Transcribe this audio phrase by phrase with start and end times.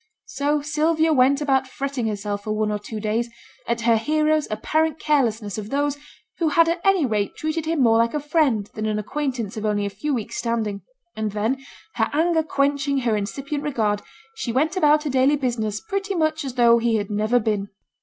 [0.25, 3.29] So Sylvia went about fretting herself for one or two days,
[3.67, 5.95] at her hero's apparent carelessness of those
[6.39, 9.63] who had at any rate treated him more like a friend than an acquaintance of
[9.67, 10.81] only a few weeks' standing;
[11.15, 11.63] and then,
[11.97, 14.01] her anger quenching her incipient regard,
[14.33, 17.69] she went about her daily business pretty much as though he had never been.